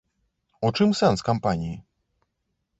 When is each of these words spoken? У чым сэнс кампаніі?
У 0.69 0.71
чым 0.79 0.89
сэнс 1.01 1.19
кампаніі? 1.29 1.77